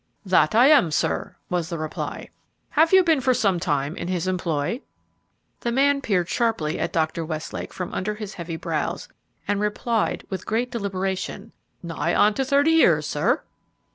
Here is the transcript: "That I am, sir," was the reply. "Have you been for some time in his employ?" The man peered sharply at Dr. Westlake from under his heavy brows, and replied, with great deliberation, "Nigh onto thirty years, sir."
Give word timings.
"That 0.25 0.55
I 0.55 0.65
am, 0.69 0.89
sir," 0.89 1.35
was 1.47 1.69
the 1.69 1.77
reply. 1.77 2.29
"Have 2.71 2.91
you 2.91 3.03
been 3.03 3.21
for 3.21 3.35
some 3.35 3.59
time 3.59 3.95
in 3.95 4.07
his 4.07 4.25
employ?" 4.27 4.81
The 5.59 5.71
man 5.71 6.01
peered 6.01 6.27
sharply 6.27 6.79
at 6.79 6.91
Dr. 6.91 7.23
Westlake 7.23 7.71
from 7.71 7.93
under 7.93 8.15
his 8.15 8.33
heavy 8.33 8.55
brows, 8.55 9.09
and 9.47 9.59
replied, 9.59 10.25
with 10.27 10.47
great 10.47 10.71
deliberation, 10.71 11.51
"Nigh 11.83 12.15
onto 12.15 12.43
thirty 12.43 12.71
years, 12.71 13.05
sir." 13.05 13.43